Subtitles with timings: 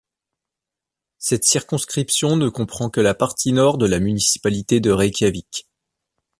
[1.19, 5.67] Cette circonscription ne comprend que la partie Nord de la municipalité de Reykjavik.